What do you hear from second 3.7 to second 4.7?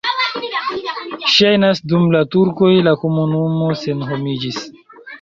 senhomiĝis.